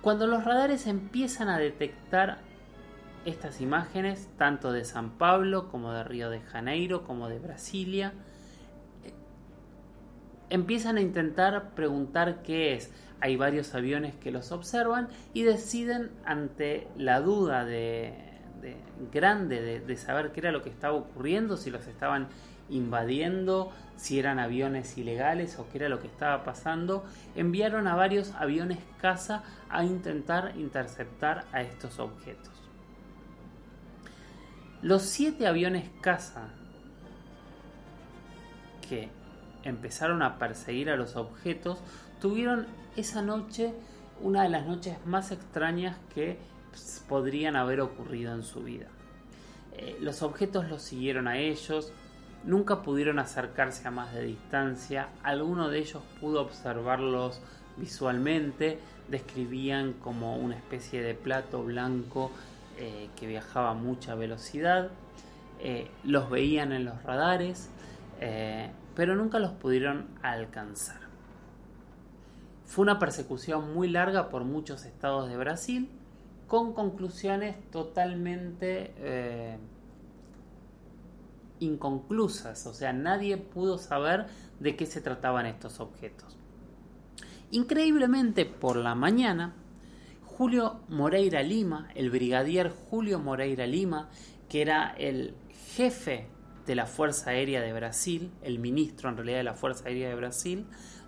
Cuando 0.00 0.26
los 0.26 0.44
radares 0.44 0.86
empiezan 0.86 1.48
a 1.48 1.58
detectar 1.58 2.38
estas 3.26 3.60
imágenes, 3.60 4.28
tanto 4.38 4.72
de 4.72 4.84
San 4.84 5.10
Pablo 5.10 5.68
como 5.68 5.92
de 5.92 6.04
Río 6.04 6.30
de 6.30 6.40
Janeiro, 6.40 7.04
como 7.04 7.28
de 7.28 7.38
Brasilia, 7.38 8.14
empiezan 10.50 10.98
a 10.98 11.00
intentar 11.00 11.70
preguntar 11.70 12.42
qué 12.42 12.74
es. 12.74 12.92
Hay 13.20 13.36
varios 13.36 13.74
aviones 13.74 14.14
que 14.16 14.30
los 14.30 14.52
observan 14.52 15.08
y 15.32 15.42
deciden 15.42 16.10
ante 16.24 16.88
la 16.96 17.20
duda 17.20 17.64
de, 17.64 18.14
grande 19.12 19.80
de, 19.80 19.96
saber 19.96 20.32
qué 20.32 20.40
era 20.40 20.52
lo 20.52 20.62
que 20.62 20.70
estaba 20.70 20.94
ocurriendo, 20.94 21.56
si 21.56 21.70
los 21.70 21.86
estaban 21.86 22.28
invadiendo, 22.68 23.72
si 23.96 24.18
eran 24.18 24.38
aviones 24.38 24.96
ilegales 24.96 25.58
o 25.58 25.68
qué 25.70 25.78
era 25.78 25.88
lo 25.88 26.00
que 26.00 26.06
estaba 26.06 26.44
pasando, 26.44 27.04
enviaron 27.34 27.86
a 27.86 27.94
varios 27.94 28.32
aviones 28.32 28.78
caza 29.00 29.42
a 29.68 29.84
intentar 29.84 30.54
interceptar 30.56 31.44
a 31.52 31.62
estos 31.62 31.98
objetos. 31.98 32.50
Los 34.82 35.02
siete 35.02 35.46
aviones 35.46 35.90
caza 36.00 36.48
que 38.88 39.10
empezaron 39.62 40.22
a 40.22 40.38
perseguir 40.38 40.90
a 40.90 40.96
los 40.96 41.16
objetos, 41.16 41.78
tuvieron 42.20 42.66
esa 42.96 43.22
noche 43.22 43.74
una 44.20 44.42
de 44.42 44.50
las 44.50 44.66
noches 44.66 44.96
más 45.06 45.32
extrañas 45.32 45.96
que 46.14 46.38
podrían 47.08 47.56
haber 47.56 47.80
ocurrido 47.80 48.34
en 48.34 48.42
su 48.42 48.62
vida. 48.62 48.86
Eh, 49.72 49.96
los 50.00 50.22
objetos 50.22 50.68
los 50.68 50.82
siguieron 50.82 51.26
a 51.28 51.38
ellos, 51.38 51.92
nunca 52.44 52.82
pudieron 52.82 53.18
acercarse 53.18 53.86
a 53.88 53.90
más 53.90 54.12
de 54.14 54.22
distancia, 54.24 55.08
alguno 55.22 55.68
de 55.68 55.78
ellos 55.78 56.02
pudo 56.20 56.42
observarlos 56.42 57.40
visualmente, 57.76 58.78
describían 59.08 59.94
como 59.94 60.36
una 60.36 60.56
especie 60.56 61.02
de 61.02 61.14
plato 61.14 61.62
blanco 61.62 62.30
eh, 62.78 63.08
que 63.16 63.26
viajaba 63.26 63.70
a 63.70 63.74
mucha 63.74 64.14
velocidad, 64.14 64.90
eh, 65.60 65.90
los 66.04 66.30
veían 66.30 66.72
en 66.72 66.84
los 66.84 67.02
radares, 67.02 67.70
pero 69.00 69.16
nunca 69.16 69.38
los 69.38 69.52
pudieron 69.52 70.08
alcanzar. 70.20 71.00
Fue 72.66 72.82
una 72.82 72.98
persecución 72.98 73.72
muy 73.72 73.88
larga 73.88 74.28
por 74.28 74.44
muchos 74.44 74.84
estados 74.84 75.30
de 75.30 75.38
Brasil, 75.38 75.88
con 76.46 76.74
conclusiones 76.74 77.56
totalmente 77.70 78.92
eh, 78.98 79.56
inconclusas, 81.60 82.66
o 82.66 82.74
sea, 82.74 82.92
nadie 82.92 83.38
pudo 83.38 83.78
saber 83.78 84.26
de 84.58 84.76
qué 84.76 84.84
se 84.84 85.00
trataban 85.00 85.46
estos 85.46 85.80
objetos. 85.80 86.36
Increíblemente, 87.52 88.44
por 88.44 88.76
la 88.76 88.94
mañana, 88.94 89.54
Julio 90.26 90.80
Moreira 90.90 91.42
Lima, 91.42 91.88
el 91.94 92.10
brigadier 92.10 92.68
Julio 92.68 93.18
Moreira 93.18 93.66
Lima, 93.66 94.10
que 94.50 94.60
era 94.60 94.94
el 94.98 95.34
jefe 95.74 96.28
de 96.70 96.76
la 96.76 96.86
Fuerza 96.86 97.30
Aérea 97.30 97.60
de 97.60 97.72
Brasil, 97.72 98.30
el 98.42 98.60
ministro 98.60 99.08
en 99.08 99.16
realidad 99.16 99.38
de 99.38 99.42
la 99.42 99.54
Fuerza 99.54 99.88
Aérea 99.88 100.08
de 100.08 100.14
Brasil, 100.14 100.66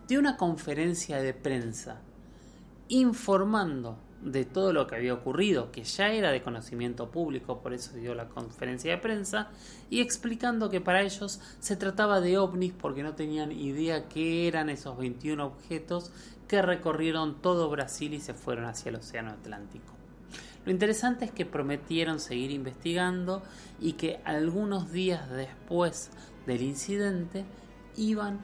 dio 0.09 0.19
una 0.19 0.37
conferencia 0.37 1.23
de 1.23 1.35
prensa 1.35 2.01
informando 2.89 3.97
de 4.23 4.45
todo 4.45 4.73
lo 4.73 4.89
que 4.89 4.97
había 4.97 5.15
ocurrido, 5.15 5.71
que 5.71 5.85
ya 5.85 6.09
era 6.09 6.33
de 6.33 6.43
conocimiento 6.43 7.13
público, 7.13 7.63
por 7.63 7.75
eso 7.75 7.95
dio 7.95 8.13
la 8.17 8.29
conferencia 8.29 8.91
de 8.91 8.99
prensa, 8.99 9.51
y 9.89 10.01
explicando 10.01 10.69
que 10.69 10.81
para 10.81 11.03
ellos 11.03 11.41
se 11.61 11.77
trataba 11.77 12.21
de 12.21 12.39
ovnis 12.39 12.73
porque 12.73 13.05
no 13.05 13.15
tenían 13.15 13.53
idea 13.53 14.09
qué 14.09 14.49
eran 14.49 14.69
esos 14.69 14.99
21 14.99 15.47
objetos 15.47 16.11
que 16.49 16.61
recorrieron 16.61 17.41
todo 17.41 17.71
Brasil 17.71 18.15
y 18.15 18.21
se 18.21 18.35
fueron 18.35 18.65
hacia 18.65 18.89
el 18.89 18.97
Océano 18.97 19.31
Atlántico. 19.31 20.02
Lo 20.65 20.71
interesante 20.71 21.25
es 21.25 21.33
que 21.33 21.45
prometieron 21.45 22.21
seguir 22.21 22.53
investigando 22.53 23.43
y 23.81 23.95
que 23.95 24.21
algunos 24.25 24.93
días 24.93 25.29
después 25.31 26.11
del 26.47 26.63
incidente 26.63 27.45
iban 27.97 28.41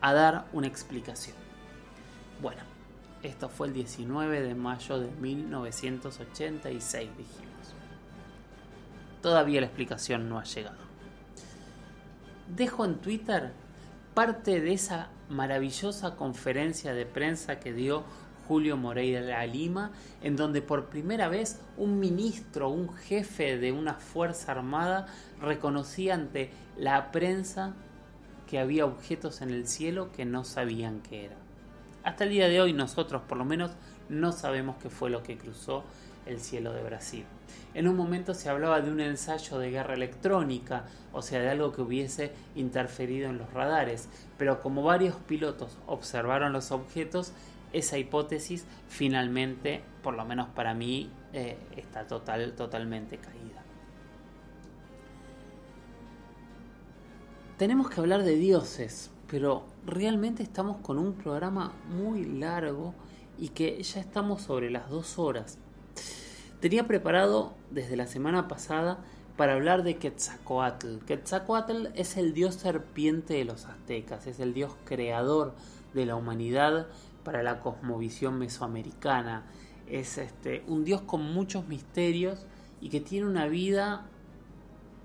a 0.00 0.12
dar 0.12 0.46
una 0.52 0.66
explicación. 0.66 1.36
Bueno, 2.42 2.60
esto 3.22 3.48
fue 3.48 3.68
el 3.68 3.72
19 3.72 4.42
de 4.42 4.54
mayo 4.54 4.98
de 4.98 5.10
1986, 5.10 7.10
dijimos. 7.16 7.48
Todavía 9.22 9.60
la 9.60 9.66
explicación 9.66 10.28
no 10.28 10.38
ha 10.38 10.44
llegado. 10.44 10.76
Dejo 12.54 12.84
en 12.84 12.96
Twitter 12.96 13.52
parte 14.14 14.60
de 14.60 14.72
esa 14.72 15.08
maravillosa 15.28 16.16
conferencia 16.16 16.94
de 16.94 17.06
prensa 17.06 17.58
que 17.58 17.72
dio 17.72 18.04
Julio 18.48 18.78
Moreira 18.78 19.46
Lima, 19.46 19.92
en 20.22 20.34
donde 20.34 20.62
por 20.62 20.86
primera 20.86 21.28
vez 21.28 21.60
un 21.76 22.00
ministro, 22.00 22.70
un 22.70 22.94
jefe 22.94 23.58
de 23.58 23.72
una 23.72 23.94
fuerza 23.94 24.52
armada, 24.52 25.06
reconocía 25.38 26.14
ante 26.14 26.50
la 26.78 27.12
prensa 27.12 27.74
que 28.48 28.58
había 28.58 28.86
objetos 28.86 29.42
en 29.42 29.50
el 29.50 29.68
cielo 29.68 30.10
que 30.12 30.24
no 30.24 30.44
sabían 30.44 31.02
qué 31.02 31.26
era. 31.26 31.36
Hasta 32.02 32.24
el 32.24 32.30
día 32.30 32.48
de 32.48 32.62
hoy 32.62 32.72
nosotros 32.72 33.20
por 33.28 33.36
lo 33.36 33.44
menos 33.44 33.72
no 34.08 34.32
sabemos 34.32 34.76
qué 34.82 34.88
fue 34.88 35.10
lo 35.10 35.22
que 35.22 35.36
cruzó 35.36 35.84
el 36.24 36.40
cielo 36.40 36.72
de 36.72 36.82
Brasil. 36.82 37.24
En 37.74 37.86
un 37.86 37.96
momento 37.96 38.32
se 38.32 38.48
hablaba 38.48 38.80
de 38.80 38.90
un 38.90 39.00
ensayo 39.00 39.58
de 39.58 39.70
guerra 39.70 39.94
electrónica, 39.94 40.84
o 41.12 41.20
sea, 41.20 41.40
de 41.40 41.50
algo 41.50 41.72
que 41.72 41.82
hubiese 41.82 42.32
interferido 42.54 43.28
en 43.28 43.36
los 43.38 43.52
radares, 43.52 44.08
pero 44.38 44.62
como 44.62 44.82
varios 44.82 45.16
pilotos 45.16 45.76
observaron 45.86 46.52
los 46.52 46.70
objetos, 46.70 47.32
esa 47.72 47.98
hipótesis 47.98 48.66
finalmente, 48.88 49.82
por 50.02 50.14
lo 50.14 50.24
menos 50.24 50.48
para 50.48 50.74
mí, 50.74 51.10
eh, 51.32 51.56
está 51.76 52.06
total, 52.06 52.54
totalmente 52.54 53.18
caída. 53.18 53.62
Tenemos 57.58 57.90
que 57.90 58.00
hablar 58.00 58.22
de 58.22 58.36
dioses, 58.36 59.10
pero 59.28 59.64
realmente 59.84 60.42
estamos 60.42 60.76
con 60.78 60.98
un 60.98 61.14
programa 61.14 61.72
muy 61.88 62.24
largo 62.24 62.94
y 63.36 63.48
que 63.48 63.82
ya 63.82 64.00
estamos 64.00 64.42
sobre 64.42 64.70
las 64.70 64.88
dos 64.90 65.18
horas. 65.18 65.58
Tenía 66.60 66.86
preparado 66.86 67.54
desde 67.70 67.96
la 67.96 68.06
semana 68.06 68.48
pasada 68.48 68.98
para 69.36 69.54
hablar 69.54 69.84
de 69.84 69.96
Quetzalcoatl. 69.96 70.98
Quetzalcoatl 71.06 71.88
es 71.94 72.16
el 72.16 72.34
dios 72.34 72.56
serpiente 72.56 73.34
de 73.34 73.44
los 73.44 73.66
aztecas, 73.66 74.26
es 74.26 74.40
el 74.40 74.54
dios 74.54 74.72
creador 74.84 75.54
de 75.94 76.06
la 76.06 76.16
humanidad 76.16 76.88
para 77.28 77.42
la 77.42 77.60
cosmovisión 77.60 78.38
mesoamericana. 78.38 79.42
Es 79.86 80.16
este, 80.16 80.64
un 80.66 80.82
dios 80.82 81.02
con 81.02 81.20
muchos 81.20 81.68
misterios 81.68 82.46
y 82.80 82.88
que 82.88 83.02
tiene 83.02 83.26
una 83.26 83.46
vida 83.48 84.06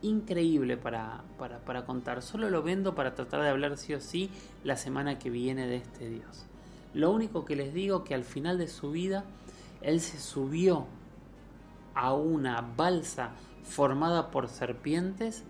increíble 0.01 0.77
para, 0.77 1.25
para, 1.37 1.83
contar. 1.83 2.21
Solo 2.21 2.49
lo 2.49 2.63
vendo 2.63 2.95
para 2.95 3.13
tratar 3.13 3.41
de 3.41 3.49
hablar 3.49 3.75
sí 3.75 3.93
o 3.93 3.99
sí 3.99 4.29
la 4.63 4.77
semana 4.77 5.19
que 5.19 5.29
viene 5.29 5.67
de 5.67 5.75
este 5.75 6.09
Dios. 6.09 6.45
Lo 6.93 7.11
único 7.11 7.43
que 7.43 7.57
les 7.57 7.73
digo 7.73 8.05
que 8.05 8.15
al 8.15 8.23
final 8.23 8.57
de 8.57 8.69
su 8.69 8.91
vida, 8.91 9.25
él 9.81 9.99
se 9.99 10.17
subió 10.17 10.87
a 11.93 12.13
una 12.13 12.61
balsa 12.61 13.31
formada 13.63 14.31
por 14.31 14.47
serpientes 14.47 15.43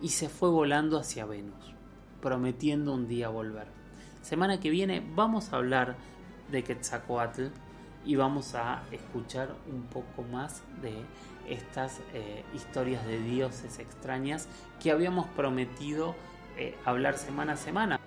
y 0.00 0.10
se 0.10 0.28
fue 0.28 0.50
volando 0.50 0.98
hacia 0.98 1.26
Venus, 1.26 1.74
prometiendo 2.20 2.94
un 2.94 3.08
día 3.08 3.28
volver. 3.28 3.82
Semana 4.22 4.60
que 4.60 4.70
viene 4.70 5.04
vamos 5.16 5.52
a 5.52 5.56
hablar 5.56 5.96
de 6.52 6.62
Quetzalcoatl 6.62 7.46
y 8.04 8.16
vamos 8.16 8.54
a 8.54 8.82
escuchar 8.92 9.54
un 9.70 9.82
poco 9.82 10.22
más 10.30 10.62
de 10.80 10.94
estas 11.48 12.00
eh, 12.14 12.44
historias 12.54 13.04
de 13.06 13.18
dioses 13.18 13.78
extrañas 13.78 14.48
que 14.80 14.90
habíamos 14.90 15.26
prometido 15.28 16.14
eh, 16.56 16.76
hablar 16.84 17.18
semana 17.18 17.54
a 17.54 17.56
semana. 17.56 18.00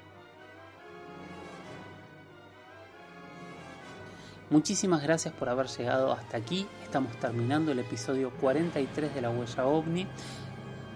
Muchísimas 4.51 5.01
gracias 5.01 5.33
por 5.33 5.49
haber 5.49 5.67
llegado 5.67 6.11
hasta 6.13 6.37
aquí. 6.37 6.67
Estamos 6.83 7.17
terminando 7.19 7.71
el 7.71 7.79
episodio 7.79 8.29
43 8.39 9.15
de 9.15 9.21
la 9.21 9.31
huella 9.31 9.65
ovni. 9.65 10.07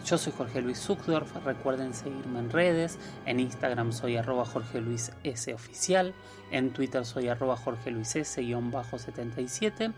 Yo 0.05 0.17
soy 0.17 0.33
Jorge 0.35 0.61
Luis 0.61 0.79
Zuckdorf, 0.79 1.35
recuerden 1.45 1.93
seguirme 1.93 2.39
en 2.39 2.49
redes, 2.49 2.97
en 3.25 3.39
Instagram 3.39 3.91
soy 3.91 4.17
arroba 4.17 4.43
Jorge 4.45 4.81
Luis 4.81 5.11
S 5.23 5.53
oficial, 5.53 6.15
en 6.51 6.71
Twitter 6.71 7.05
soy 7.05 7.27
arroba 7.27 7.55
Jorge 7.55 7.91
Luis 7.91 8.15
S-77 8.15 9.93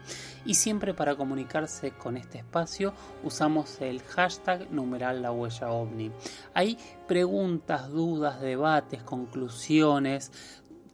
y 0.45 0.55
siempre 0.55 0.93
para 0.93 1.15
comunicarse 1.15 1.91
con 1.91 2.17
este 2.17 2.39
espacio 2.39 2.93
usamos 3.23 3.79
el 3.79 4.01
hashtag 4.01 4.69
numeral 4.71 5.21
la 5.21 5.31
huella 5.31 5.69
ovni. 5.69 6.11
Hay 6.53 6.77
preguntas, 7.07 7.89
dudas, 7.89 8.41
debates, 8.41 9.03
conclusiones, 9.03 10.31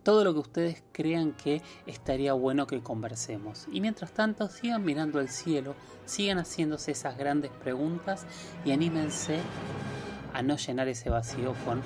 todo 0.08 0.24
lo 0.24 0.32
que 0.34 0.39
ustedes 0.39 0.84
crean 0.93 1.34
que 1.34 1.62
estaría 1.86 2.32
bueno 2.32 2.65
que 2.65 2.82
conversemos. 2.82 3.67
Y 3.74 3.82
mientras 3.82 4.13
tanto, 4.13 4.48
sigan 4.48 4.86
mirando 4.86 5.20
al 5.20 5.28
cielo, 5.28 5.76
sigan 6.06 6.38
haciéndose 6.38 6.91
esas 6.91 7.17
grandes 7.17 7.52
preguntas 7.52 8.26
y 8.63 8.72
anímense 8.72 9.41
a 10.32 10.41
no 10.41 10.56
llenar 10.56 10.88
ese 10.88 11.10
vacío 11.10 11.54
con 11.65 11.82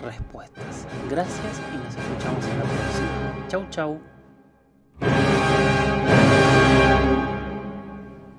respuestas. 0.00 0.86
Gracias 1.10 1.60
y 1.74 1.76
nos 1.78 1.96
escuchamos 1.96 2.44
en 2.46 2.56
la 2.56 2.64
próxima. 2.66 3.48
Chau, 3.48 3.66
chau. 3.70 4.00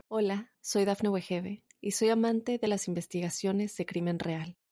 Hola, 0.07 0.53
soy 0.61 0.85
Dafne 0.85 1.09
Wegebe 1.09 1.65
y 1.81 1.91
soy 1.91 2.11
amante 2.11 2.59
de 2.59 2.67
las 2.69 2.87
investigaciones 2.87 3.75
de 3.75 3.85
crimen 3.85 4.19
real. 4.19 4.55